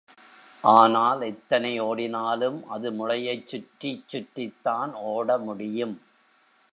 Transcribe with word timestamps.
ஆனால் 0.63 1.21
எத்தனை 1.21 1.79
ஓடினாலும் 1.79 2.57
அது 2.67 2.91
முளையைச் 2.91 3.47
சுற்றி 3.47 3.91
சுற்றித்தான் 4.07 4.93
ஓட 4.93 5.37
முடியும். 5.37 5.95